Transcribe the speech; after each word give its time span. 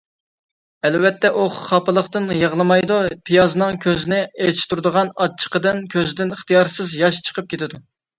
ئەلۋەتتە، 0.87 1.29
ئۇ 1.41 1.43
خاپىلىقتىن 1.57 2.23
يىغلىمايدۇ، 2.37 2.97
پىيازنىڭ 3.29 3.77
كۆزنى 3.83 4.19
ئېچىشتۇرىدىغان 4.47 5.11
ئاچچىقىدىن 5.19 5.83
كۆزدىن 5.97 6.33
ئىختىيارسىز 6.37 6.97
ياش 7.03 7.21
چىقىپ 7.29 7.53
كېتىدۇ. 7.53 7.81